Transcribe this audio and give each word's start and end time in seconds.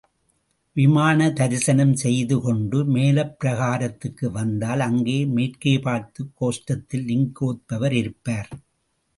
விமான 0.75 1.31
தரிசனம் 1.31 1.93
செய்து 1.95 2.41
கொண்டே 2.41 2.83
மேலப் 2.87 3.35
பிரகாரத்துக்கு 3.43 4.25
வந்தால், 4.31 4.79
அங்கே 4.79 5.25
மேற்கே 5.25 5.79
பார்த்த 5.79 6.25
கோஷ்டத்தில் 6.41 7.07
லிங்கோத்பவர் 7.09 7.91
இருப்பார். 7.91 8.49